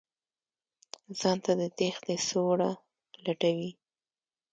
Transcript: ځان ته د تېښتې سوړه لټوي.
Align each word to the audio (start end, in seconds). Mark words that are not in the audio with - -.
ځان 1.19 1.37
ته 1.45 1.51
د 1.59 1.63
تېښتې 1.77 2.15
سوړه 2.27 2.71
لټوي. 3.23 3.71